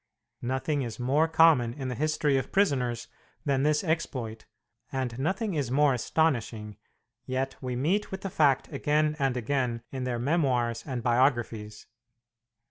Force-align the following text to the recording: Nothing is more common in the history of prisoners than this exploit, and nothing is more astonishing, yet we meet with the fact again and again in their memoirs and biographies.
Nothing 0.41 0.81
is 0.81 0.99
more 0.99 1.27
common 1.27 1.75
in 1.75 1.89
the 1.89 1.93
history 1.93 2.35
of 2.35 2.51
prisoners 2.51 3.07
than 3.45 3.61
this 3.61 3.83
exploit, 3.83 4.45
and 4.91 5.19
nothing 5.19 5.53
is 5.53 5.69
more 5.69 5.93
astonishing, 5.93 6.77
yet 7.27 7.55
we 7.61 7.75
meet 7.75 8.09
with 8.09 8.21
the 8.21 8.31
fact 8.31 8.67
again 8.73 9.15
and 9.19 9.37
again 9.37 9.83
in 9.91 10.03
their 10.05 10.17
memoirs 10.17 10.83
and 10.87 11.03
biographies. 11.03 11.85